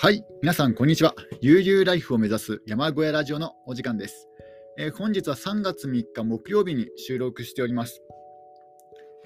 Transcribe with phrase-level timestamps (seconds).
[0.00, 1.16] はい、皆さん、こんにちは。
[1.40, 4.28] 悠々ライフを目指す山小屋ラジオのお時間です。
[4.78, 8.00] えー、本日は3月3日木曜日に収録しております。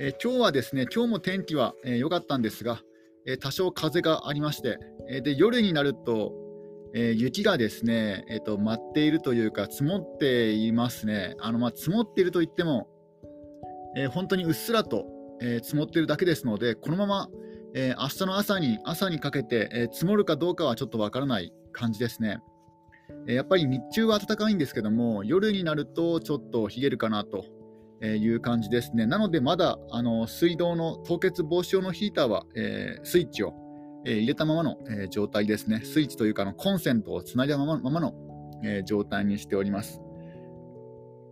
[0.01, 2.81] えー、今日はですね、今日も天気は良、えー、かったんですが、
[3.27, 4.79] え多少風がありまして、
[5.11, 6.33] えで夜になると、
[6.95, 11.37] え雪がですね、えーと、舞っているというか、積もっていますね。
[11.39, 12.89] あのまあ、積もっているといっても、
[13.95, 15.05] え本当にうっすらと、
[15.43, 17.29] え積もっているだけですので、このまま
[17.75, 22.39] えー、明日の朝に朝にかけて、えー、積もるかどうかはちょっとわからない感じですね。
[23.27, 27.45] えー、やっぱり日中は暖かいんですけども、夜になるとちょっと冷えるかなと
[28.05, 29.07] いう感じですね。
[29.07, 33.55] なので、まだあの水道の凍結防止用のヒーターは、えスイッチを、
[34.05, 35.83] え入れたままの、え状態ですね。
[35.85, 38.15] スイッチというかのコンセントをつないだままままの、
[38.65, 40.03] え状態にしております。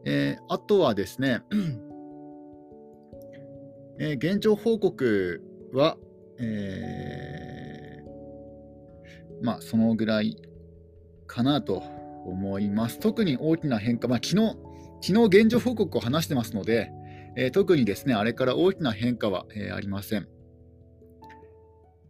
[0.05, 1.43] えあとはですね、
[3.99, 5.97] え現状報告は、
[6.41, 10.37] えー、まあ、そのぐらい
[11.27, 11.83] かなと
[12.27, 12.99] 思います。
[12.99, 14.57] 特に大きな変化、まあ、昨日、
[15.03, 16.91] 昨日現状報告を話してますので、
[17.37, 20.29] えー、特にですね、あれから大きな変化は、えー、ありません。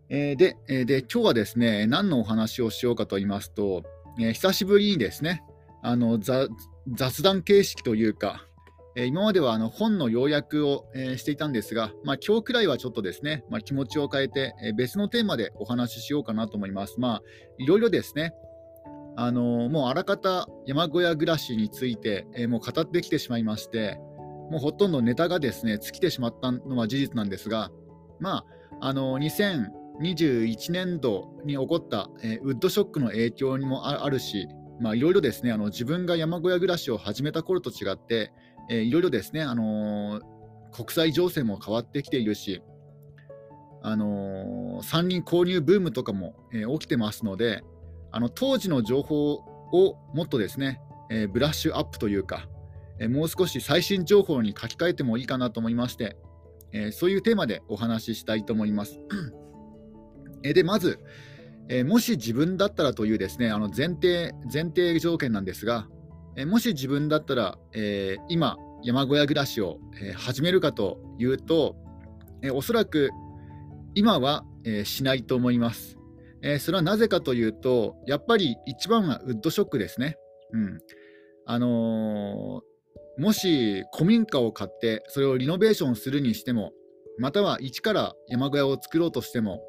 [0.09, 3.85] えー、でえで、今日はですね、何のお話をしようかと言いますと、
[4.19, 5.45] え久しぶりにですね、
[5.83, 8.45] あの雑談形式というか、
[8.97, 16.99] え今まではあの本の要約を、えしていたんですが、まあ、今日くらいはちょっとですね、まあ、気持ちを変えて、え別のテーマでお話ししようかなと思います。
[16.99, 17.23] まあ、
[17.59, 18.35] いろいろですね、
[19.17, 23.99] あのもうあらかた山小屋暮らしについて、えもう語ってきてしまいまして、
[24.51, 27.71] もうほとんどネタがですね尽きてしまったのは事実なんですが、
[28.19, 28.45] ま
[28.81, 34.49] あ、あの2021年度に起こった、えウッドショックの影響にもあるし、
[34.81, 38.33] まあ、いろいろですねあの自分が山小屋暮らしを始めた頃と違って、
[38.71, 40.23] えー、いろいろですね、あのー、
[40.73, 42.63] 国際情勢も変わってきているし、
[43.83, 47.63] あのー、山林購入ブームとかも、えー、起きてますので、
[48.11, 52.49] あの当時の情報をもっとですね、えー、ブラッシュアップというか、
[53.01, 56.17] え、もう少し最新情報に書き換えてもいいかなと思いまして、
[56.73, 59.01] え、そういうテーマでお話ししたいと思います。
[60.45, 61.01] えでまず、
[61.73, 65.87] えもし自分だったらというですねあの前提前提条件なんですが、
[66.37, 71.77] えもし自分だったら、えー、今山小屋暮らしを、え、始めるかというと、
[72.43, 73.11] え、おそらく
[73.95, 75.97] 今は、えしないと思います、
[76.43, 80.17] えそれはなぜかというとやっぱり一番はウッドショックですね、
[80.53, 80.79] うん。
[81.47, 82.63] あの
[83.19, 86.73] もし古民家を買ってそれをリノベーションするにしても
[87.19, 89.61] または一から山小屋を作ろうとしても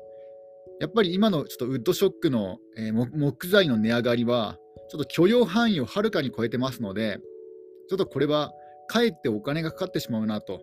[0.82, 4.58] やっぱり今のちょっとウッドショックの、え木材の値上がりは
[4.90, 7.20] ちょっと許容範囲をはるかに超えてますので、
[7.88, 8.52] ちょっとこれは
[8.88, 10.60] かえってお金がかかってしまうなと。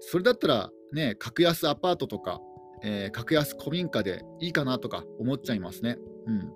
[0.00, 2.38] それだったらね、格安アパートとか、
[2.82, 5.96] えー、格安古民家でいいかなとか思っちゃいますね。
[6.26, 6.52] うん。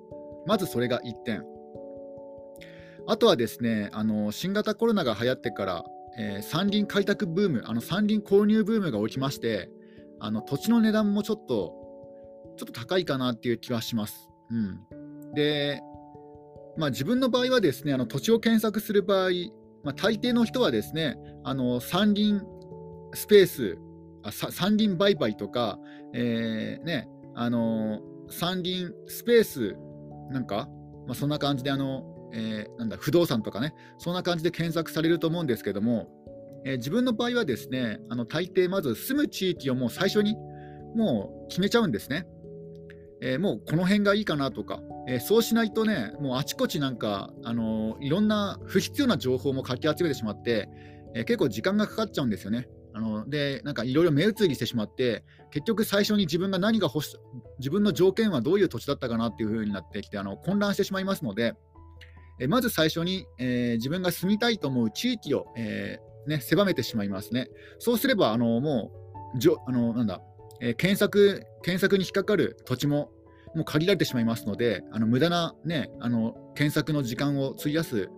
[0.46, 1.42] まずそれが1点。
[3.06, 5.84] あとはですね、あの新型コロナが流行ってから、
[6.18, 9.70] えー、山林開拓ブーム、あの山林購入ブームが起きまして、
[10.20, 11.79] あの土地の値段もちょっと、
[12.60, 14.28] ちょっと高いかなっていう気はします。
[14.50, 15.80] うん、で、
[16.76, 19.30] まあ、自分の場合はですねあの土地を検索する場合、
[19.82, 22.44] まあ、大抵の人はですねあの山林
[23.14, 23.78] スペース
[24.22, 25.78] あ山林売買とか、
[26.12, 29.76] えー、ね、あの山林スペース
[30.30, 30.68] なんか、
[31.06, 32.04] まあ、そんな感じであの、
[32.34, 36.08] えー、なんだ不動産とかねそんな感じで検索されると思うんですけども、
[36.66, 40.36] えー、自分の場合はですねあの大抵まず住む地域をもう最初に
[40.94, 42.26] もう決めちゃうんですね。
[43.22, 50.68] えー、もうこの辺がいいかなとか、えー、そうしないとね、もうあちこちなんか、あのー、いろんな不必要な情報もかき集めてしまって、
[51.14, 52.68] え結構時間がかかっちゃうんですよね。
[52.92, 57.16] あので、なんかいろいろ目移りしてしまって、結局最初に自分が何が欲し、
[57.58, 61.54] 自分の条件はどういう土地だったかなっていう風になってきて、あの混乱してしまいますので、
[62.40, 67.48] えまず最初に、え自分が住みたいと思う地域を、えね、狭めてしまいますね。
[67.78, 68.92] そうすれば、あのも
[69.34, 70.20] うじょあのなんだ
[70.60, 73.10] えー、検索検索に引っかかる土地も
[73.54, 78.08] もう限られてしまいますので、あの無駄な、ね、あの検索の時間を費やす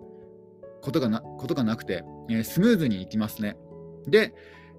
[0.83, 3.56] ことがなことがなくて、えー、スムーズにいきますね。
[4.06, 4.35] で、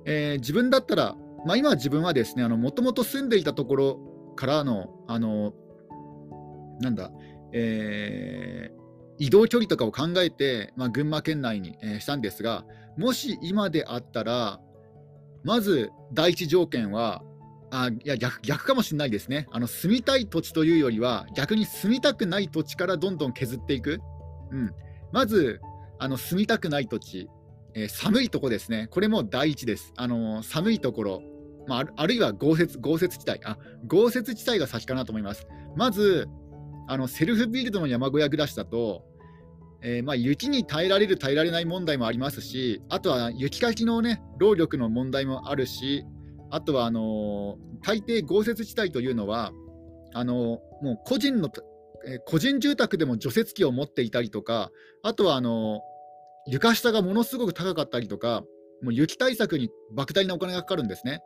[0.06, 1.16] えー、自分だったら、
[1.46, 4.00] まあ、今自分はですね、もともと住んでいたところ
[4.36, 5.54] からの、あの
[6.80, 7.12] なんだ、
[7.54, 8.84] えー、
[9.18, 12.66] 移動距離とかを考えて、まあ、群馬県内に、えー、したんですが、
[12.98, 14.60] もし今であったら、
[15.44, 17.24] まず第一条件は、
[17.76, 19.48] あいや逆逆かもしれないですね。
[19.52, 24.00] あの住みたい土地というよりは逆に住みたくない土地からどんどん削っていく、
[24.52, 24.72] うん、
[25.12, 25.60] まず
[25.98, 27.28] あの住みたくない土地、
[27.74, 28.88] えー、寒いとこですね。
[28.92, 29.92] これも第一です。
[29.98, 31.24] あの寒いところ、
[31.68, 33.44] まあ、あるいは豪雪豪雪地帯。
[33.44, 35.48] あ豪雪地帯が先かなと思います。
[35.76, 36.28] まず、
[36.88, 39.04] あのセルフビルドの山小屋暮らしだと、
[39.82, 46.06] えー、まあ、雪に耐えられる、耐えられない問題もありますし、あとは雪かきの、ね、労力の問題もあるし、
[46.54, 49.52] あとはあの、大抵豪雪地帯というのは、
[50.14, 51.50] あの、もう個人の、
[52.06, 54.70] え個人住宅でも除雪機を持っていたりとか、
[55.02, 55.82] あとはあの
[56.46, 58.44] 床下がものすごく高かったりとか、
[58.84, 61.22] もう雪対策に莫大なお金がかかるんですね。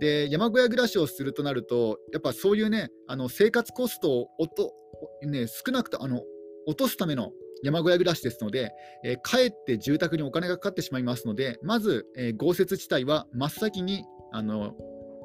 [0.00, 4.72] で山小屋暮らしをするとなると、やっぱそういうね、あの生活コストをおと、
[5.22, 6.22] ね、少なくとあの
[6.66, 7.30] 落とすための
[7.62, 8.72] 山小屋暮らしですので、
[9.04, 14.04] えー、かえって住宅にお金がかかってしまいますので、まず、えー、豪雪地帯は真っ先に
[14.34, 14.74] あの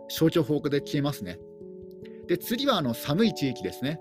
[0.07, 1.39] 消去法で消えますね。
[2.27, 3.99] で次はあの寒い地域ですね。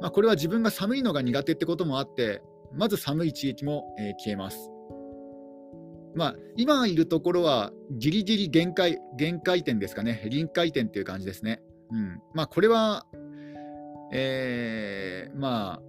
[0.00, 4.70] まあ、これは自分が寒いのが苦手ってこともあって、まず寒い地域も、えー、消えます。
[6.14, 11.60] まあ、今いるところはギリギリ限界限界点ですかね、臨界点っていう感じですね。
[11.92, 13.06] うんまあ、これは、
[14.12, 15.82] えー、まあ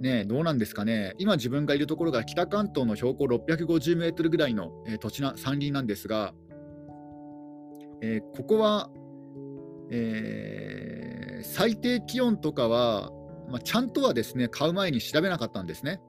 [0.00, 6.32] ね、どうなんですかね、今自分がいるところが北関東の標高650メートルぐらいの、えー、土地な山林なんですが、
[8.00, 8.90] えー、ここは、
[9.90, 13.10] えー、最低気温とかは、
[13.48, 16.00] まあ、ちゃんとはですね買う前に調べなかったんですね。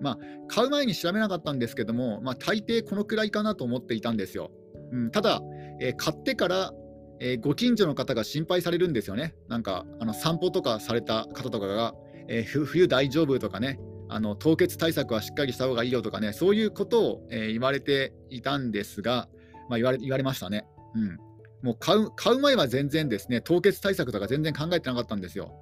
[0.00, 0.18] まあ、
[0.48, 4.50] 買う前に調べなかったんですけども、まあ、大抵このくらいかなと思っていたんですよ。
[4.92, 5.40] うん、ただ、
[5.80, 6.72] えー、買ってから、
[7.20, 9.34] えー、ご近所の方が心配されるんですよね。
[9.48, 11.94] なんかあの散歩とかされた方とかが、
[12.28, 19.28] えー、冬大丈夫とかね、あの凍結対策はしっかりした方がいいよとかね、そういうことを、え言われていたんですが、
[19.68, 20.66] まあ、言われ言われましたね。
[20.94, 21.18] うん、
[21.64, 25.54] もう買う買う前は全然ですね、凍結対策とか全然考えてなかったんですよ。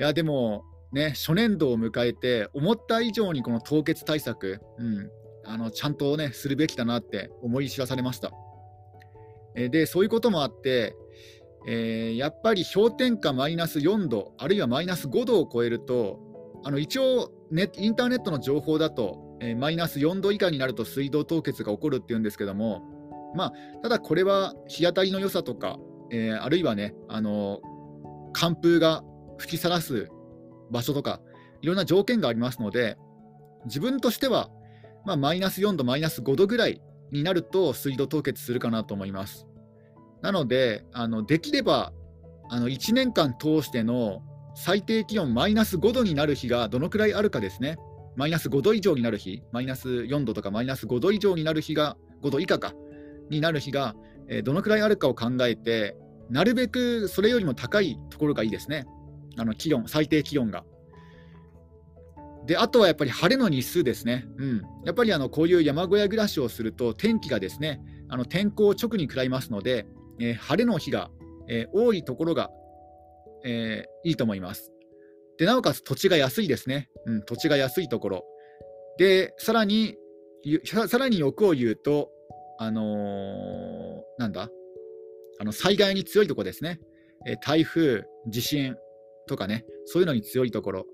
[0.00, 5.10] いや、でも、ね、初年度を迎えて、思った以上にこの凍結対策、うん、
[5.44, 8.32] あのちゃんとね、するべきだなって思い知らされました。
[9.54, 10.96] えで、そういうこともあって、
[11.68, 16.18] えー、やっぱり氷点下マイナス4度、あるいはマイナス5度を超えると、
[16.64, 22.82] あの一応ネ、インターネットの情報だと、えー、マイナス4度以下になると水道凍結が起こるっていうんですけども、
[23.34, 23.52] まあ、
[23.82, 25.78] ただこれは日当たりの良さとか、
[26.10, 27.60] えー、あるいはね、あの
[28.32, 29.02] 寒風が
[29.38, 30.08] 吹きさらす
[30.70, 31.20] 場所とか、
[31.60, 32.96] いろんな条件がありますので、
[33.66, 34.50] 自分としては、
[35.04, 36.80] まあ、マイナス4度、マイナス5度ぐらい
[37.10, 39.46] になると水道凍結するかなと思います。
[40.22, 41.92] なので、あのできれば
[42.48, 44.22] あの1年間通しての
[44.54, 47.78] 最低気温マイナス5度になる日がどのくらいあるかですね。
[48.14, 52.74] マイナス5度以上になる日、マイナス4度とかマイナス5度以上になる日が、5度以下か、
[53.30, 53.94] になる日が、
[54.28, 55.96] えー、どのくらいあるかを考えて、
[56.30, 58.86] なるべくそれよりも高いところがいいですね。
[59.36, 60.64] あの気温、最低気温が。
[62.46, 69.86] であとはやっぱり晴れの日数ですね、うん、やっぱりあのこういう山小屋暮らしをすると、天気がですねあの天候を直に食らいますので、
[70.18, 71.10] えー、晴れの日が、
[71.48, 72.50] えー、多いところが、
[73.44, 74.72] えー、いいと思います。
[75.38, 78.24] でなおかつ土地が安いですね、うん、土地が安いところ。
[78.98, 79.96] でさらに
[80.64, 82.10] さらに欲を言うと、
[82.62, 84.50] あのー、なんだ？
[85.40, 86.80] あの災害に強いところですね、
[87.26, 88.76] え台風、地震、
[89.28, 90.86] とかね、そういうのに強いところ。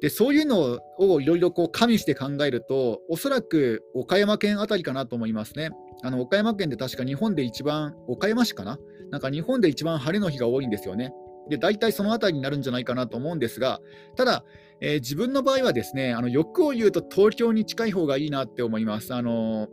[0.00, 5.70] でそういうのをいろいろ加味して考えると、おそらく岡山県あたりかなと思いますね。
[6.02, 8.78] あの岡山県で確か日本で一番、岡山市かな？
[9.10, 11.12] なんか日本で一番晴れの日が多いんですよね。
[11.48, 13.80] で大体そのあたりになるんじゃないかなと思うんですが、
[14.16, 14.44] ただ、
[14.80, 19.14] えー、自分の場合はですね、あの欲を言うと東京に近い方がいいなって思います。
[19.14, 19.68] あの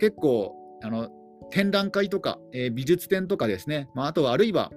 [0.00, 1.08] 結構あの
[1.50, 4.70] 展覧会とか、えー、美術展とかですね、まあ、あとはあるいは、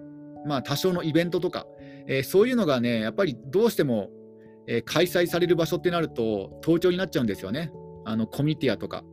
[0.45, 1.65] まあ、多少のイベントとか、
[2.07, 4.09] えー、そういうのがね、やっぱりどうしても、
[4.67, 7.71] えー、開催される場所ってなると、東京になっちゃうんですよね。
[8.05, 9.03] あのコミティアとか、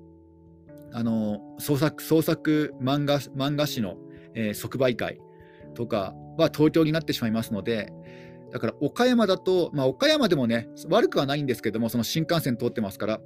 [0.92, 3.96] あの創作創作漫画漫画誌の、
[4.34, 5.18] え、即売会
[5.74, 7.90] とかは東京になってしまいますので、
[8.52, 13.20] だから岡山だと、まあ、岡山でもね、悪くはないんですけども、その新幹線通ってますから、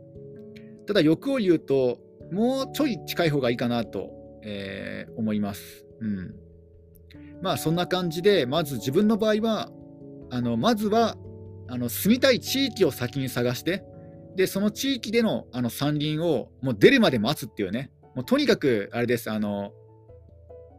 [0.86, 1.98] ただ欲を言うと、
[2.32, 4.10] もうちょい近い方がいいかなと、
[4.42, 5.84] えー、思います。
[6.00, 6.34] うん。
[7.42, 9.70] まあそんな感じで、まず自分の場合は、
[10.30, 11.16] あのまずは
[11.68, 13.84] あの住みたい地域を先に探して、
[14.34, 19.72] でその地域でのあの山林をもう出るまで待つっていうね、もうとにかくあれです、あの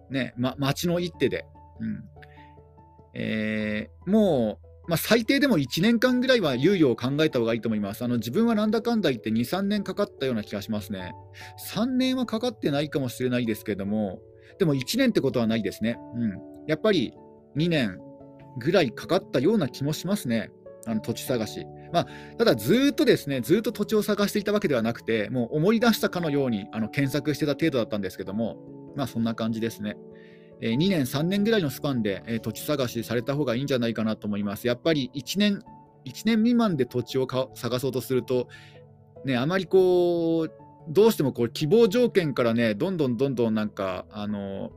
[0.09, 1.45] ね、ま、町の一手で、
[1.79, 2.03] うん。
[3.13, 8.03] えー、もう、まあ、最低でも1年間ぐらいは猶予を考えた方がいいと思います。
[8.03, 11.13] あの自分はなんだかんだ言って2、3年かかったような気がしますね。
[11.73, 14.19] 3年はかかってないかもしれないですけども、
[14.59, 15.97] でも1年ってことはないですね。
[16.15, 16.31] うん、
[16.67, 17.13] やっぱり
[17.57, 17.99] 2年
[18.59, 20.51] ぐらいかかったような気もしますね、
[20.85, 21.65] あの土地探し。
[21.91, 28.57] まあ、ただ、ずっとですね、ずっと土地を探していたわけではなくて、もう思い出したかのようにあの検索してた程度だったんですけども、
[28.95, 29.97] まあ、そんな感じですね。
[30.61, 34.67] え、2年、3年ぐらいのスパンで、え、土地探しされた方がいいんじゃないかなと思います。
[34.67, 35.63] やっぱり1年
[36.07, 38.47] 1年未満で土地を探そうとすると、
[39.25, 40.51] ね、あまりこう、
[40.89, 44.71] どうしてもこう希望条件からね、どんどんどんどんなんか、あの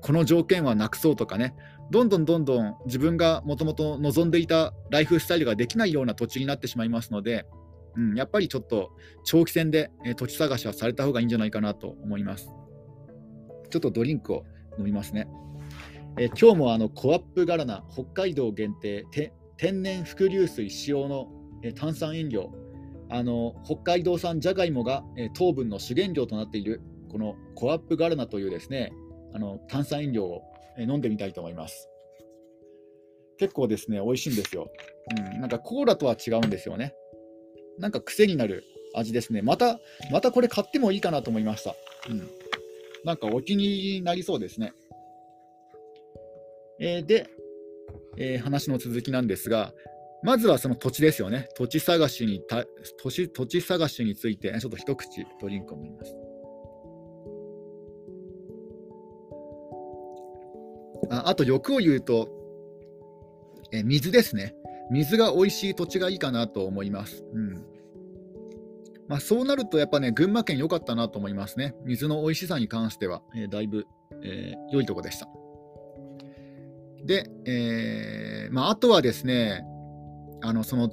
[0.00, 1.54] この条件はなくそうとかね、
[1.90, 7.46] どんどんどんどん自分がもともと望んでいたライフスタイルができないような土地になってしまいますので、
[7.96, 8.90] うん、やっぱりちょっと
[9.24, 12.50] 長期戦で、え土地探しはされた方がいいんじゃないかなと思います。
[13.70, 14.44] ちょっとドリンクを
[14.78, 15.28] 飲みますね。
[16.18, 19.06] え今日もあのコアップガラナ北海道限定
[19.56, 21.28] 天然伏流水使用の、
[21.62, 22.52] え炭酸飲料
[23.10, 26.80] あの北海道産じゃがいもが、え糖分の主原料となっている
[27.10, 28.92] このコアップガラナというですね
[29.34, 30.42] あの炭酸飲料を
[30.78, 31.88] え飲んでみたいと思います。
[33.38, 34.70] 結構ですね、美味しいんですよ。
[35.34, 36.94] うん、なんかコーラとは違うんですよね。
[37.78, 39.42] なんか癖になる味ですね。
[39.42, 39.78] また、
[40.10, 41.74] またこれ買ってもいいかなと思いました。
[42.08, 42.28] うん。
[43.04, 44.72] なんかお気に入りになりそうですね。
[46.80, 47.28] えー、で、
[48.16, 49.72] えー、話の続きなんですが、
[50.22, 51.48] まずはその土地ですよね。
[51.56, 52.64] 土地探しにた
[53.02, 56.16] 土地土地探しについて、ちょっと一口ドリンクを飲みます。
[61.10, 62.28] ああと欲を言うと、
[63.72, 64.54] え水ですね。
[64.90, 67.24] 水が美味しい土地がいいかなと思います。
[67.32, 67.77] うん
[69.08, 71.74] まあ、そうなると、やっぱね、群馬県良かったなと思いますね。
[71.84, 73.86] 水の美味しさに関しては、えー、だいぶ、
[74.22, 75.28] えー、良いとこでした。
[77.04, 79.64] で、えーまあ、あとはですね、
[80.42, 80.90] あのその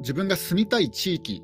[0.00, 1.42] 自分が住みたい地域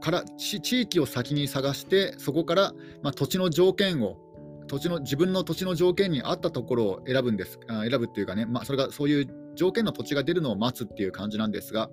[0.00, 4.18] から地域を先に探して、そこから、まあ、土地の条件を
[4.66, 11.90] 土地の自分の土地の条件に合ったところを選ぶんですあ選ぶっていうかね、まあ、それがそういう条件の土地が出るのを待つっていう感じなんですが、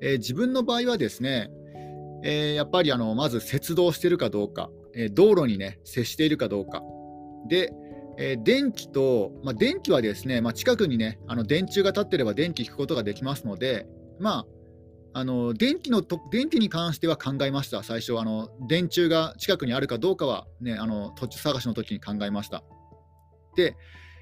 [0.00, 1.50] えー、自分の場合はですね、
[2.22, 6.82] えー、やっぱりあのまず接道しているかどうか、えー、道路にね接しているかどうか
[7.48, 7.72] で、
[8.18, 13.86] え電気と、まあ、電気はですね、まあ、近くにねあの電柱が立ってれば電気引くことができますので
[14.18, 14.46] まあ
[15.18, 22.62] あの電気のと電気に関しては考えました、最初、あの電柱が近くにあるかどうかは、ね、あの土地探しの時に考えました。
[23.54, 23.76] で、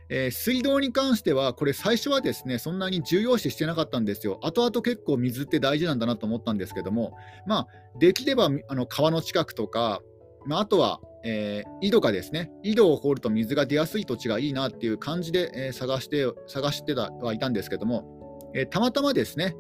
[0.09, 4.39] えー、水道に関しては、これ、最初はですねそんなに重要視してなかったんですよ。
[4.43, 7.67] 後々結構水って大事なんだなと思ったんですけども、まあ、
[7.99, 10.03] できればあの川の近くとか、
[10.47, 19.57] まあ、あとは、えー、井戸がですね、井戸を掘ると水が出やすい土地がいいなっていう感じで、えー、探して探してはいたんですけども、え、たまたまですね、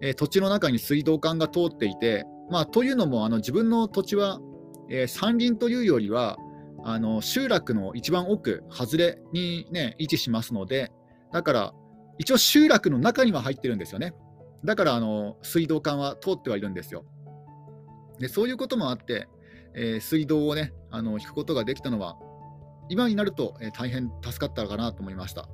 [0.00, 4.38] え、土地の中に水道管が通っていて、まあ、というのもあの自分の土地は、
[4.88, 6.38] え、山林というよりは
[6.84, 10.92] あの集落の一番奥、外れに、ね、位置しますので、
[11.32, 11.74] だから
[12.18, 14.14] 一応集落の中には入ってるんですよね。
[14.64, 17.04] だからあの水道管は通ってはいるんですよ。
[18.18, 19.28] でそういうこともあって、
[19.74, 22.16] えー、水道をねあの引くことができたのは
[22.88, 25.48] 今になると、えー、大変助かったかなと思いました。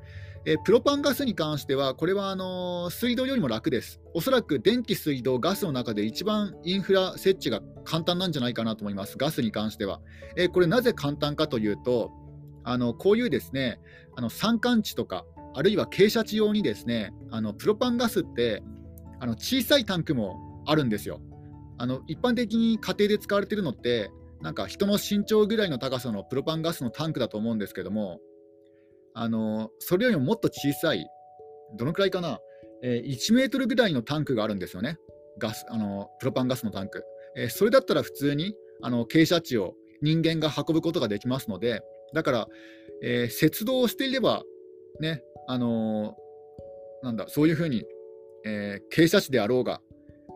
[0.46, 4.00] えプロパンガスに関しては、これはあの水道よりも楽です。
[4.12, 10.02] おそらく電気、水道、ガスの中で一番インフラ設置が簡単なんじゃないかなと思います、ガスに関しては。
[10.36, 12.12] えこれなぜ簡単かというと、
[12.62, 13.80] あのこういうですね
[14.16, 15.24] あの山間地とか、
[15.54, 18.62] あるいは傾斜地用にですねあのプロパンガスって
[19.20, 21.22] あの小さいタンクもあるんですよ。
[21.78, 24.10] あの一般的に家庭で使われているのって、
[24.42, 28.20] なんか人の身長ぐらいの高さのプロパンガスのタンクだと思うんですけども、
[29.14, 31.06] あのそれよりももっと小さい、
[31.76, 32.40] どのくらいかな、
[32.82, 34.98] えー、1メートルぐらいのタンクがあるんですよね、
[35.38, 37.04] ガスあのプロパンガスのタンク。
[37.36, 41.80] えー、それだったら普通にあの傾斜地を人間が運ぶことができますので、
[42.12, 42.46] だから、
[43.02, 44.42] えー、雪道をしていれば、
[45.00, 47.84] ね、あのー、なんだ、そういうふうに、
[48.44, 49.80] えー、傾斜地であろうが、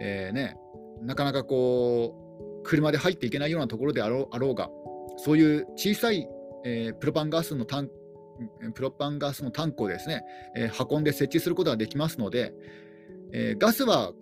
[0.00, 0.56] えーね、
[1.02, 2.14] なかなかこ
[2.62, 4.68] う、車で入っていけないようなところであろうあろうが、
[5.16, 6.28] そういう小さい、
[6.64, 7.97] えー、プロパンガスのタンク
[8.74, 10.22] プロパンガスのタンクをですね、
[10.56, 12.54] えー、運んで設置することができますので、
[13.32, 14.12] えー、ガスは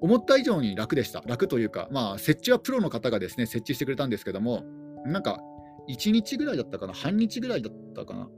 [0.00, 1.22] 思った以上に楽でした。
[1.26, 4.64] 楽というか、まあ、設置はプロの方がですね、設置してくれたんですけども、
[5.04, 5.40] なんか、
[5.88, 8.28] 1日ぐらいだったかな、半日ぐらいだったかな？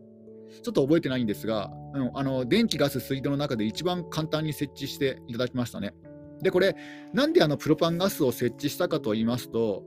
[0.62, 1.70] ちょっと覚えてないんですが、
[2.14, 5.94] あの電気、ガス、水道の中で一番簡単に設置していただきましたね。
[6.42, 6.76] で、これ、
[7.12, 9.84] なんであのプロパンガスを設置したかと言いますと、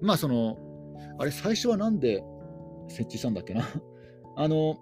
[0.00, 0.58] まあ、その、
[1.18, 2.22] あれ、最初はなんで
[2.88, 3.66] 設置したんだっけな？
[4.38, 4.78] あの、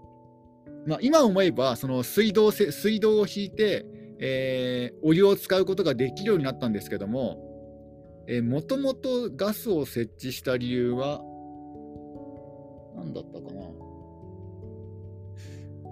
[0.87, 3.87] まあ、今思えばその水道水道を引いて、
[4.21, 7.43] えー、お湯を使うことができるようになったんですけども、
[8.45, 11.23] もともとガスを設置した理由は、
[12.97, 13.55] 何だったか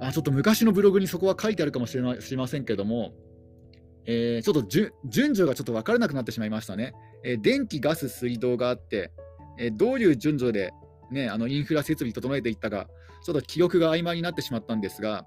[0.01, 0.09] な。
[0.09, 3.15] あちょっと昔のブログにそこは書いてあるかもしれましませんけども、
[4.05, 4.69] えー、ちょっと
[5.09, 6.93] 順序がちょっと分からなくなってしまいましたね。
[7.25, 9.11] えー、電気、ガス、水道があって、
[9.59, 10.73] え、どういう順序で、
[11.11, 12.89] ね、あのインフラ設備整えていったか、
[13.25, 15.27] ちょっと記憶が曖昧になってしまったんですが、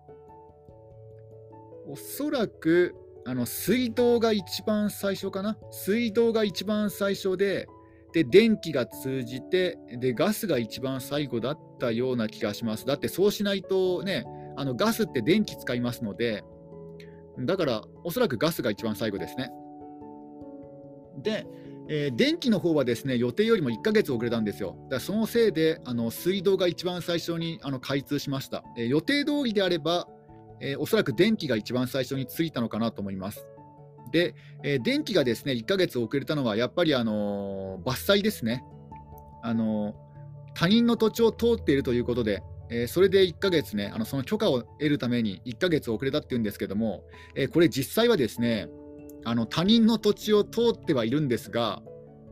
[1.88, 5.58] おそらく、あの水道が一番最初かな？
[5.72, 7.68] 水道が一番最初で、
[8.14, 12.86] で電気が通じてで、ガスが一番最後だったような気がします。
[12.86, 14.26] だってそうしないとね、
[14.56, 16.44] あのガスって電気使いますので、
[17.40, 19.52] だからおそらくガスが一番最後ですね。
[21.18, 21.48] で、
[21.90, 24.78] えー、電気の方はですね予定よりも1ヶ月遅れたんですよ。
[24.90, 28.64] だそのせいであの水道が一番最初にあの開通しました。
[28.78, 30.08] えー、予定通りであれば、
[30.60, 33.48] えー、おそらく電気が一番最初についたのかなと思います。
[34.12, 38.64] で、え、電気がですね1ヶ月遅れたのはやっぱり、あの伐採ですね。
[39.44, 39.96] あの
[40.54, 47.04] 他人の土地を通っているということで、え、それで1ヶ月ね、あのその許可を得るために1ヶ月遅れたっていうんですけども、
[47.36, 48.68] え、これ実際はですね、
[49.28, 51.82] あの他人の土地を通ってはいるんですが、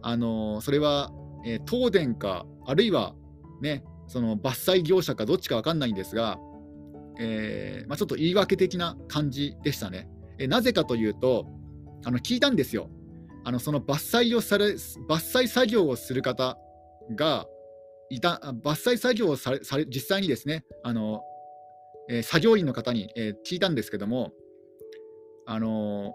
[0.02, 1.12] あのそれは、
[1.46, 3.16] えー、東電か、あるいは、
[3.62, 6.40] ね、その伐採業者かどっちか分かんないんですが、
[7.20, 10.08] えーまあ、ちょっと言い訳的な感じでしたね。
[10.38, 11.48] えー、なぜかというと、
[12.06, 12.90] あの聞いたんですよ。
[13.44, 16.58] あのその伐採をされ伐採作業をする方
[17.14, 17.46] が
[18.10, 21.24] いた伐採作業をされされ実際にですねあの、
[22.10, 24.32] えー、作業員の方に、えー、聞いたんですけども、
[25.46, 26.14] あの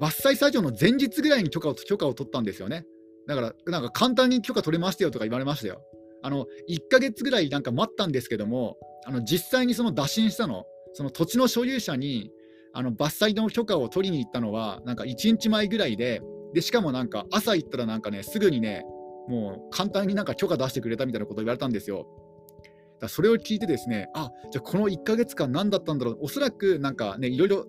[0.00, 2.84] 伐採作業の前日ぐらいに許可を許可を取ったんですよね。
[3.26, 5.82] だから、なんか簡単に許可取れましたよとか言われましたよ。
[6.22, 12.30] あの1ヶ月ぐらいなんか待ったんですけども、あの実際にその打診したの、その土地の所有者に
[12.72, 16.20] あの伐採の許可を取りに行ったのは、なんか1日前ぐらいで、
[16.52, 18.84] でしかもなんか朝行ったらなんかね、すぐにね、
[19.28, 22.06] もう簡単になんか許可出してくれたみたいなことを言われたんですよ。
[23.00, 27.66] だそれを聞いてですね、あじゃあこの1ヶ月間何だったんだろう、おそらくなんかね、いろいろ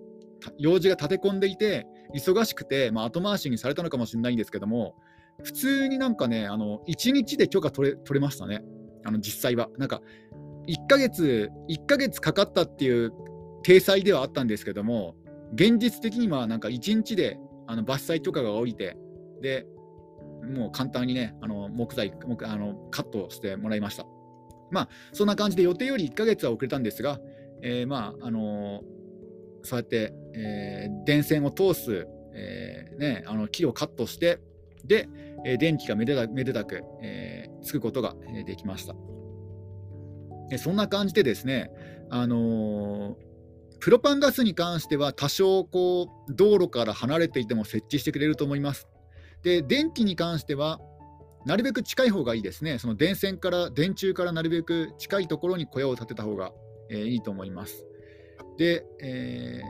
[0.58, 4.94] 用事が立て込んでいて、忙しくて、まあ、後回しにされたのかもしれないんですけども、
[5.42, 8.62] 普通になんかね、あの1日で許可取れ取れましたね、
[9.04, 9.68] あの実際は。
[9.78, 10.00] なんか
[10.66, 13.12] 1ヶ月、1ヶ月かかったっていう
[13.62, 15.14] 体裁ではあったんですけども、
[15.54, 18.96] 現実的にはなんか1日であの伐採許可が下りて、
[19.40, 19.66] で
[20.52, 24.06] もう簡単にね、あの木材木あのカットしてもらいました。
[24.70, 27.18] まあ、そんな感じで予定より1ヶ月は遅れたんですが、
[27.62, 28.97] えー、まあ、あのー
[29.68, 34.40] そうやって、えー、電線を通す、えーね、あの木をカットして、
[34.84, 35.08] で、
[35.44, 38.14] え電気がめでためでたく、えー、つくことが
[38.46, 38.94] できました。
[40.56, 41.70] そんな感じでですね、
[42.08, 43.14] あのー、
[43.80, 48.88] プロパンガスに関しては多少こう道路から離れていても設置してくれると思います。
[49.42, 50.80] で、電気に関しては
[51.44, 52.78] なるべく近い方がいいですね。
[52.78, 56.52] その電線から、電柱からなるべく近いところに小屋を建てた方が、
[56.90, 57.87] えー、いいと思います。
[58.58, 59.62] で、え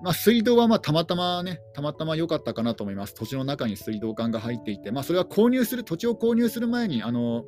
[0.00, 3.14] ー、まあ、水道はまたまたまね、たまたま良かったかなと思います。
[3.14, 7.46] 土地の中に水道管が入っていて、まあ、それは購入する、土地を購入する前に、あの、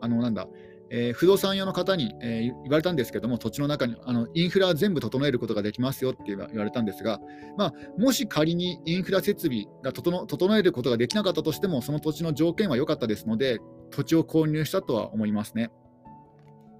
[0.00, 0.48] あのなんだ、
[0.90, 7.20] えー、不動産屋の方に、えー、言われたんですけども、土地の中にあのインフラ全部整えることができますよって言われたんですが、
[7.56, 15.70] まあ、もし仮にインフラ設備が整えることができなかったとしても、その土地の条件は良かったですので、土地を購入したとは思いますね。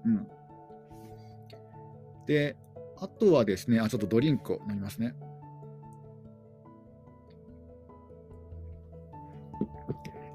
[0.05, 0.27] うん、
[2.25, 2.57] で、
[2.97, 5.15] あとはですね、あちょっとドリンクを飲みますね。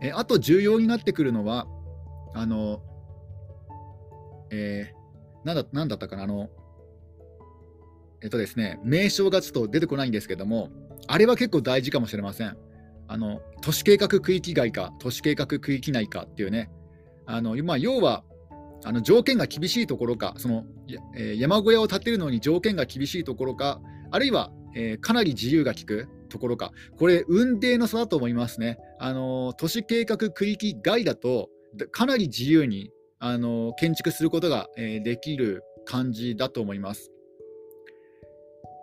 [0.03, 1.67] えあと重要になってくるのは、
[2.35, 2.83] あの、
[4.51, 6.49] えー、なんだなんだったかな、あの、
[8.23, 10.71] えっとですね、名称がちょっと出てこないんですけども、
[11.07, 12.57] あれは結構大事かもしれません。
[13.09, 16.71] あの都市計画区域外か、都市計画区域内かっていうね、
[17.27, 18.25] あのまあ、要は
[18.85, 20.65] あの条件が厳しいところか、その
[21.15, 28.79] えー、山小屋を建てるのに条件が厳しいところか、あるいは、えー、かなり自由が利くところか、これ、運転の差だと思いますね。
[28.99, 31.49] あの、都市計画区域外だと、
[31.91, 32.91] かなり自由に、
[33.23, 37.11] あの建築することが、えできる感じだと思います。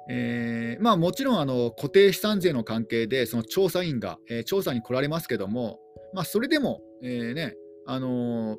[0.10, 5.80] えー、まあ、もちろんあの固定資産税の関係でその調査員が、えー、調査に来られますけども、
[6.14, 7.56] まあ、それでも、えーね
[7.86, 8.58] あの、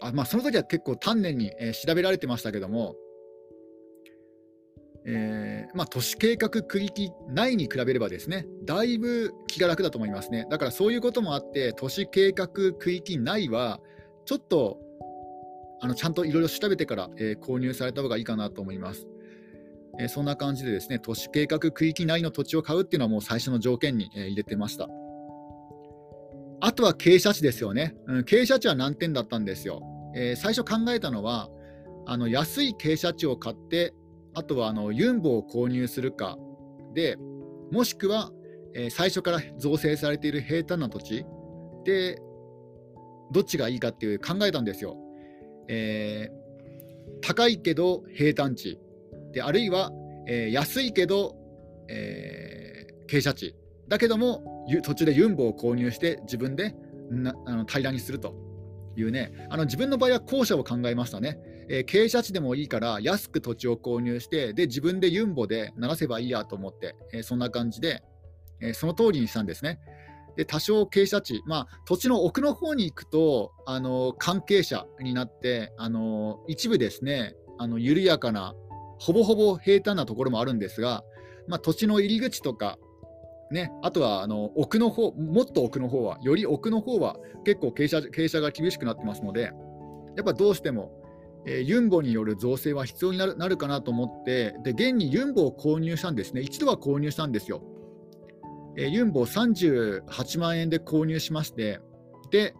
[0.00, 2.96] あまあ、その時は結構丹念に、えー、調べられてましたけども、
[5.04, 10.46] えーまあ、都市計画区域内に比べればですね、だいぶ気が楽だと思いますね。
[10.50, 13.80] だからそういうこともあって、都市計画区域内は、
[14.24, 14.78] ちょっと
[15.80, 19.08] あのちゃんといろいろ調べてから、えー、購入された方がいいかなと思います。
[19.98, 24.88] えー、そんな感じでですね、都市計画区域内の土地を買うっていうのはもう最初の条件に、えー、入れてました。
[26.64, 27.96] あとは傾斜地ですよね。
[28.06, 29.82] うん、傾斜地は難点だったんですよ。
[30.14, 31.48] えー、最初考えたのは、
[32.06, 33.94] あの安い傾斜地を買って、
[34.34, 36.38] あとはあのユンボを購入するか
[36.94, 37.18] で、
[37.70, 38.30] もしくは、
[38.74, 41.26] えー、最初から造成されている平坦な土地
[41.84, 42.18] で、
[43.32, 44.96] どっちがいいかっていう考えたんですよ。
[45.68, 48.78] えー、高いけど平坦地
[49.32, 49.90] で、あるいは、
[50.26, 51.42] えー、安いけど
[51.88, 53.54] えー、傾斜地
[53.92, 54.42] だけども
[54.82, 56.74] 途中でユンボを購入して自分で
[57.10, 58.34] なあの平らにすると
[58.96, 59.46] いうね。
[59.50, 68.02] あの自分の場合は後者を考えましたね、えー、傾斜地でもいいから安く土地を購入してで自分でユンボで鳴らせばいいやと思って、えー、そんな感じで、
[68.62, 69.78] えー、その通りにしたんですね。
[70.38, 78.54] で多少傾斜地、まあ、土地の奥の方に行くとあの関係者になってあの一部ですねあの緩やかな
[78.98, 81.04] ほぼほぼ平坦なところもあるんですが、
[81.46, 82.78] まあ、土地の入り口とか、
[83.52, 89.52] ね、あとはあの奥の方もっと奥の方はより奥の方は結構傾斜傾斜が厳しくなってますので
[90.16, 90.90] やっぱどうしても、
[91.46, 97.62] えー、ユンボによる造成は必要になるなるかなと思ってで現にユンボを購入したんですね一度は購入したんですよ。
[98.76, 101.80] えー、ユンボを38万円で購入しまして、
[102.30, 102.54] で、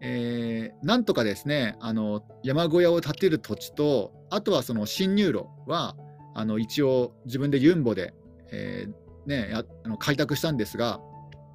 [0.00, 5.96] えー、なんとかですねあの山小屋を建てる土地と、あとはその侵入路は
[6.34, 8.14] あの一応自分でユンボで、
[8.50, 8.92] えー、
[9.26, 11.00] ね、やあの開拓したんですが、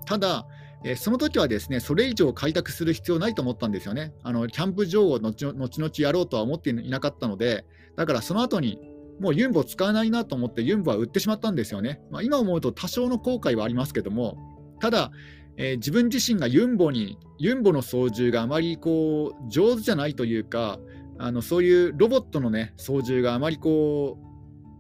[0.06, 0.46] ただ、
[0.86, 4.14] え、その時はですねそれ以上開拓する必要ないと思ったんですよね。
[4.24, 8.80] あのキャンプ場を後々やろうとは思っていなかったので、だからその後に
[9.20, 12.02] もうユンボ使わないなと思ってユンボは売ってしまったんですよね。
[12.12, 14.38] まあ、今思うと多少の後悔はありますけども、
[14.80, 15.12] ただ、
[15.56, 20.80] えー、自分自身がユンボに、ユンボの操縦があまりこう上手じゃないというか、
[21.20, 24.18] あのそういうロボットの、ね、操縦があまりこ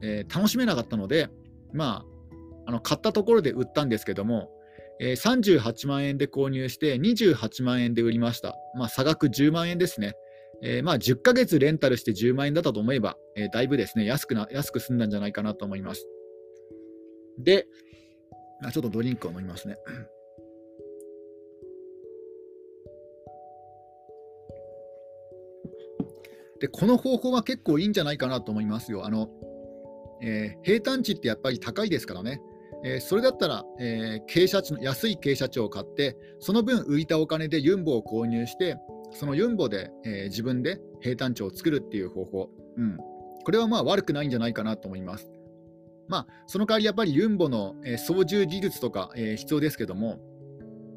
[0.02, 1.30] う、えー、楽しめなかったので、
[1.74, 2.12] まあ、
[2.65, 4.49] あの買ったところで売ったんですけども、
[4.99, 8.56] えー、38万円で購入して28万円で売りました。
[8.76, 10.13] まあ、差額10万円ですね。
[10.62, 16.08] えー、まあ10ヶ月レンタルして10万円だったと思えば、えー、だいぶですね安くな安く済んだんじゃないかなと思います。
[17.38, 17.67] で、
[18.71, 19.78] ちょっとドリンクを飲みますね。
[26.62, 29.06] でこの方法は結構いいんじゃないかなと思いますよ。
[29.06, 29.30] あの
[30.21, 32.39] えー、平坦地ってやっぱり高いですからね。
[32.84, 38.78] えー、それだったら、えー、傾斜地の安い傾斜地を買って、その分浮いたお金でユンボを購入して、
[39.12, 42.98] そのユンボで、えー、自分で平坦地を作るっていう方法、うん、
[43.43, 45.30] これはまあ悪くないんじゃないかなと思います。
[46.08, 50.19] まあ、その代わりやっぱりユンボの、えー、操縦技術とか、えー、必要ですけども、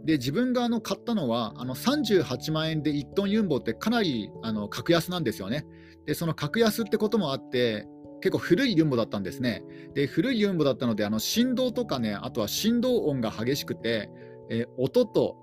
[0.04, 5.66] で自分があの買ったのはあの38万円で1トンユンボってかなりあの格安なんですよね。
[6.06, 7.88] でその格安ってこともあって
[8.26, 9.62] 結構古いユンボだったんですね。
[9.94, 14.10] で古いユンボだったのであの振動とかねあとは振動音が激しくて、
[14.50, 15.36] えー、音と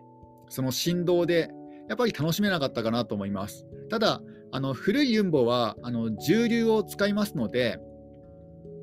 [0.49, 1.49] その振動で
[1.87, 3.65] やっぱり楽しめなかったかなと思います。
[3.89, 7.77] ただ、あの古いユンボはあの重流を使いますので、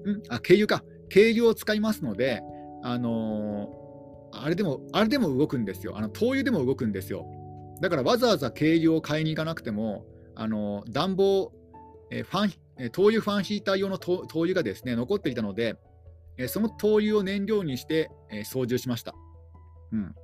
[0.06, 0.82] んあ軽油か、
[1.12, 2.40] 軽油を使いますので、
[2.82, 5.98] あのー、あれでもあれでも動くんですよ。
[5.98, 7.26] あの灯油でも動くんですよ。
[7.82, 11.52] だからわざわざ軽油を買いに行かなくても、あの、暖房、
[12.10, 12.52] え、ファン、
[12.88, 15.76] 灯油ファンヒーター用の灯油がですね残っていたので、
[16.38, 19.14] え、その灯油を燃料にして、え、操縦しました。
[19.92, 20.14] うん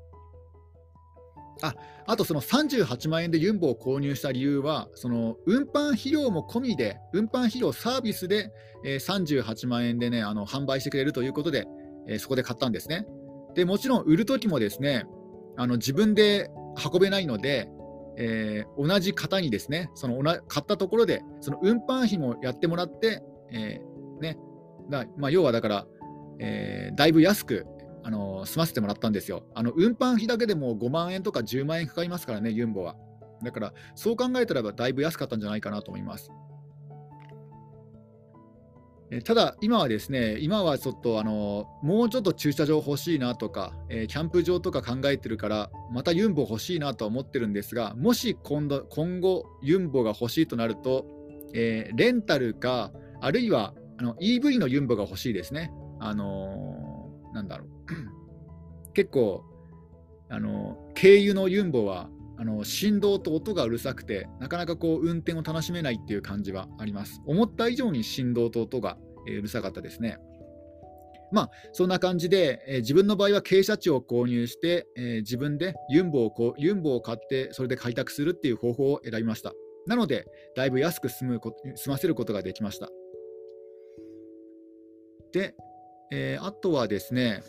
[1.63, 1.75] あ
[2.07, 8.51] あとその38万円でユンボを購入した理由は、その運搬費用も込みで、運搬費用サービスで、
[8.85, 11.67] え、38万円でね、あの販売してくれるということで、
[12.07, 13.07] え、そこで買ったんですね。
[13.55, 15.07] でもちろん売るときもですね、
[15.57, 16.51] あの自分で
[16.93, 17.69] 運べないので、
[18.17, 24.39] えー、同じ方にですね、その買ったところで、その運搬費もやってもらって、えーね
[24.89, 25.87] まあ、要はだから、
[26.39, 27.67] えー、だいぶ安く
[28.03, 29.45] あの済ませてもらったんですよ。
[29.55, 32.97] あの運搬費だけでも5万円とか10万円かかりますからね、ユンボは。
[33.43, 36.31] だから、そう考えたらばだいぶ安かったんじゃないかなと思います。
[39.25, 51.07] ただ、今はですね、今はちょっとあのもうちょっと駐車場欲しいなとか、えー、キャンプ場とか考えてるから、またユンボ欲しいなとは思ってるんですが、もし今度今後、ユンボが欲しいとなると、
[51.55, 52.91] えー、レンタルか、
[53.21, 55.71] あるいはあの EV のユンボが欲しいですね。
[56.01, 57.69] あのー、なんだろう。
[58.93, 59.45] 結構
[60.29, 67.23] あの軽油のユンボはあの振動と音がうるさくてなかなかこう運転を楽しめないっていう感じはあります。
[67.27, 70.19] 思った以上に振動と音が、え、うるさかったですね。
[71.33, 79.53] まあそんな感じで、えー、自分の場合は傾斜地を購入して、えー、自分でユンボをこうユンボを買ってそれで開拓するっていう方法を選びました。
[79.87, 81.41] なのでだいぶ安く済む
[81.75, 82.89] 済ませることができました。
[85.33, 85.55] で、
[86.13, 87.43] えあとはですね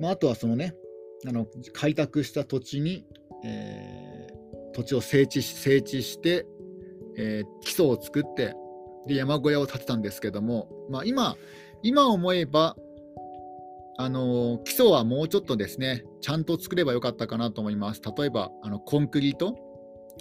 [0.00, 0.74] まあ、あとはそのね
[1.28, 3.04] あの開拓した土地に、
[3.44, 6.46] えー、土地を整地し整地して、
[7.16, 8.54] えー、基礎を作って
[9.06, 11.36] で山小屋を建てたんですけども、まあ、今
[11.82, 12.76] 今思えば
[13.98, 18.00] あの基礎はもうちょっとですねちゃんと作ればよかったかなと思います。
[18.16, 19.56] 例えばあのコンクリート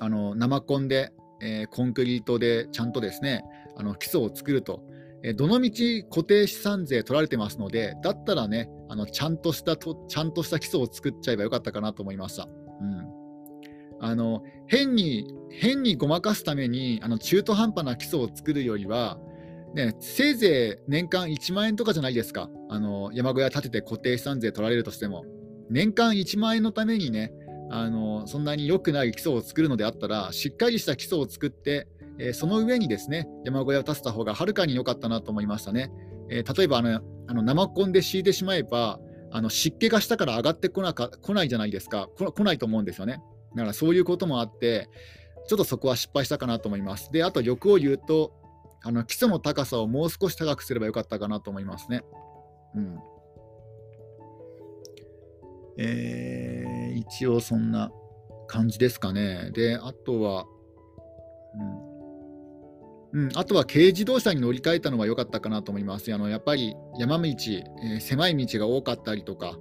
[0.01, 1.11] あの生コンで、
[1.41, 3.43] えー、コンクリートでちゃんとですね
[3.77, 4.83] あの基礎を作ると、
[5.23, 12.47] えどのみち固定資産税取られてますので、だったらね、あのちゃんとしたとちゃんとした基礎を作っちゃえばよかったかなと思いました。
[12.82, 13.19] うん
[14.02, 19.19] あの変に変にごまかすためにあの中途半端な基礎を作るよりは、
[19.73, 25.25] ね、せいぜい年間1万円とかじゃないですか、あの山小屋建てて固定資産税取られるとしても、
[25.69, 27.34] 年間1万円のためにね、
[27.71, 31.88] あのそんなに良くない基礎を作るのであったら、しっかりした基礎を作って、
[32.19, 35.91] えー、その上にですね山小屋を建てた方がはるかに良かったなと思いましたね。
[36.30, 38.99] えー、例えばあのあの生コンで敷いてしまえば
[39.31, 43.21] あの湿気が下から上がってこなか来ないじゃないですか来ないと思うんですよね。
[43.55, 44.89] だからそういうこともあって
[45.47, 47.11] ちょっとそこは失敗したかなと思います。
[47.11, 48.33] であと欲を言うと
[48.81, 52.03] あの基礎の高さをもう少し高くすればよかったかなと思いますね。
[52.75, 52.99] うん
[55.77, 57.91] えー、一応そんな
[58.47, 59.51] 感じですかね。
[59.53, 60.45] で、あとは、
[61.55, 61.88] うん
[63.12, 66.13] うん、あとは軽自動車に乗り換えたのは良かったかなと思います。
[66.13, 69.58] あのやっぱり山道、えー、狭い道が多かったりとか、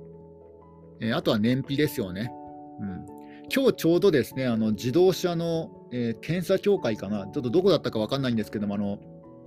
[1.01, 2.31] えー、あとは燃費ですよね。
[2.81, 3.07] うん、
[3.55, 8.99] 今日ちょうどですね、あの自動車の、えー、検査協会かな、ちょっとどこだったか分かんないんですけども、あの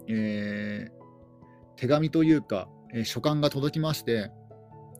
[0.08, 0.90] え
[1.76, 4.32] 手紙というか、え書簡が届きまして、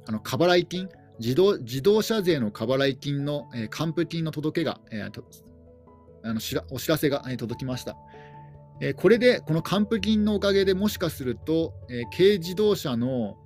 [0.08, 5.12] あの過払い金自動、自動車税の過払い金の、え還付金の届けが、えあ
[6.34, 6.40] の
[6.72, 7.98] お知らせが、え届きました。
[8.82, 13.38] えこれで、この還付金のおかげでもしかすると、え軽自動車の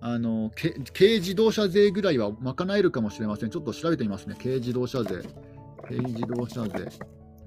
[0.00, 3.50] あの軽自動車税ぐらいは賄えるかもしれません。
[3.50, 4.36] ちょっと調べてみますね。
[4.38, 5.22] 軽自動車税。
[5.82, 6.86] 軽自動車税。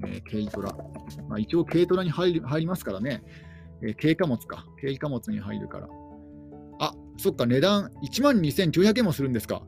[0.06, 0.76] えー、軽トラ。
[1.30, 3.24] まあ、一応軽トラに入り入りますからね。
[3.82, 4.66] えー、軽貨物か。
[4.82, 5.88] 軽貨物に入るから。
[6.80, 9.62] あ、そっか、値段1万2900円もするんですか。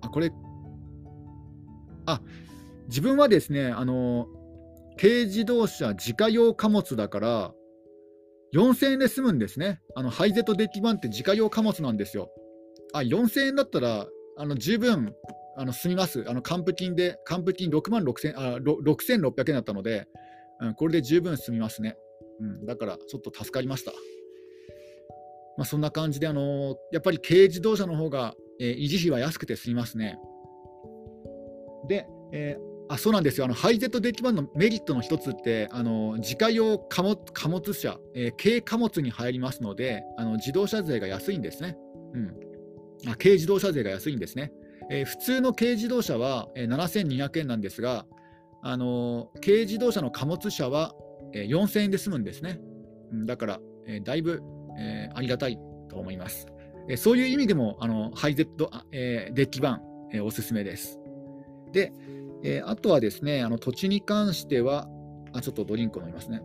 [0.00, 0.32] あ、これ、
[2.04, 2.20] あ、
[2.88, 4.26] 自分はですね、あの、
[5.00, 7.54] 軽自動車自家用貨物だから、
[8.54, 9.80] 4000円で済むんですね。
[9.94, 12.30] あのハイゼットデッキ版って自家用貨物なんですよ。
[12.92, 14.06] あ、4000円だったら、
[14.36, 15.14] あの十分
[15.56, 16.24] あの済みます。
[16.28, 20.06] あの還付金で、還付金6万6000あ6600円だったので、
[20.60, 21.96] うん、これで十分済みますね。
[22.40, 23.92] うん、だからちょっと助かりました。
[25.56, 30.16] まあ、そんな感じで、あのー、やっぱり軽自動車の方が、えー、維持費は安くて済みますね。
[31.88, 33.44] で、えーあそうなんですよ。
[33.44, 41.76] あのハイゼットデッキ版のメリットの一つってあの自家用貨物貨物車、えー、軽貨物に入りますのであの自動車税が安いんですね、
[42.14, 42.36] うん、
[43.08, 44.52] あ軽自動車税が安いんですね、
[44.90, 48.06] えー、普通の軽自動車は、えー、7200円なんですが
[48.62, 50.94] あの軽自動車の貨物車は、
[51.34, 52.58] えー、4000円で済むんですね、
[53.12, 54.42] うん、だから、え、だいぶ、
[54.78, 56.46] え、ありがたいと思います、
[56.88, 59.80] え、そういう意味でもあのハイゼット、え、デッキ版、
[60.12, 60.98] え、おすすめです。
[61.72, 61.92] で
[62.42, 64.88] えー、あとはですね、あの土地に関しては、
[65.32, 66.42] あちょっとドリンク飲みますね。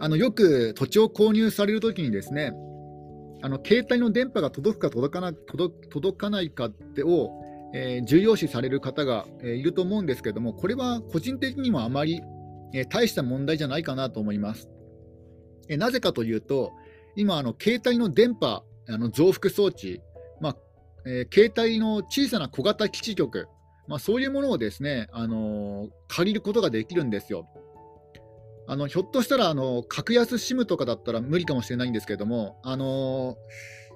[0.00, 2.52] あのよく土地を購入されるときにですね、
[3.42, 7.30] あの携帯の電波が届くか届かな届届かないかってを、
[7.74, 12.22] えー、重要視される方が、えー、いると思うんですけれども、これは個人的にもあまり、
[12.72, 14.68] えー、大した問題じゃないかなと思います。
[15.68, 16.72] えなぜかというと、
[17.16, 20.00] 今、あの携帯の電波あの増幅装置、
[20.40, 20.56] まあ
[21.06, 23.48] えー、携帯の小さな小型基地局、
[23.86, 27.46] まあ、そういうものをですね、あのー、借りることができるんですよ。
[28.66, 33.36] あのひょっとしたらあの格安 SIM とかだったら無理かもしれないんですけれども、あの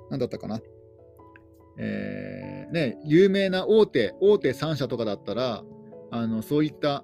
[0.09, 0.61] ー、なんだったかな、
[1.79, 5.65] えーね、有名な大手大手3社とかだったら、
[6.11, 7.03] あのそういった、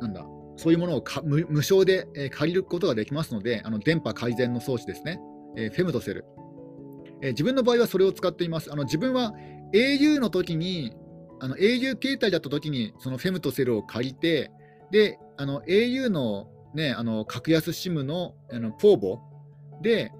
[0.00, 0.24] なんだ、
[0.56, 5.20] そういうものを無無償で、えー、借りることができますので、あの電波改善の装置ですね、
[5.56, 6.24] えー、フェムトセル。
[7.22, 8.72] えー、自分の場合はそれを使っています。
[8.72, 9.34] あの自分は
[9.72, 10.92] au の時に、
[11.40, 14.50] あの au 携帯だった時に、そのフェムとセルを借りて、
[14.90, 19.20] で、あの au の,、ね、あの格安 SIM のあのポーボ
[19.82, 20.12] で、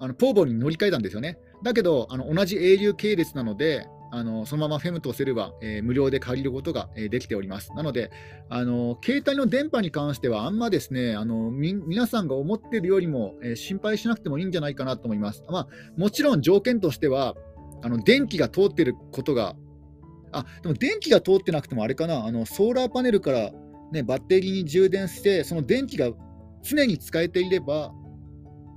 [0.00, 1.38] あのポーボに乗り換えたんですよね。
[1.62, 7.72] だけど、あの同じ au 系列なので、あのそのままフェムとセルは、えー、無料で借りることが、えー、できております。
[7.74, 8.12] なので
[8.48, 15.42] あの、携帯の電波に関しては、あんまですね、あの皆さんが思っているよりも、えー、心配しなくてもいいんじゃないかなと思います。
[15.50, 17.34] まあ、もちろん条件としては、
[17.82, 19.56] あの電気が通っていることが、
[20.30, 23.50] あでも電気が通ってなくてもあれかな、あのソーラーパネルから、
[23.92, 26.10] ね、バッテリーに充電して、その電気が
[26.62, 27.92] 常に使えていれば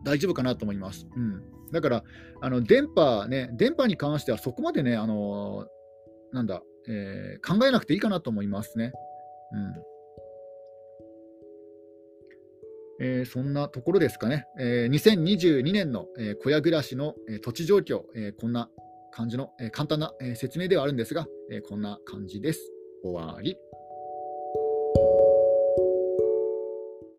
[0.04, 1.06] 大丈夫かなと思います。
[1.16, 2.04] うんだから、
[2.42, 5.68] あの電波ね、電波に関してはそこまでね、あの
[6.32, 8.92] なんだ、えー、考えなくていいかなと思いますね。
[9.54, 9.98] うん
[13.00, 14.46] えー、そんなところですかね。
[14.60, 18.70] えー、2022年の、えー、小屋暮らしの、えー、土地状況、えー、こんな
[19.12, 22.72] 感じの、えー、簡単な、えー、説明ではあるんですが、えー、こんな感じです。
[23.04, 23.56] 終わり。